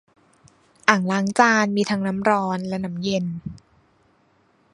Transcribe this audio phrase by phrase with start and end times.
[0.89, 3.25] อ่างล้างจานมีทั้งน้ำร้อนและน้ำเย็น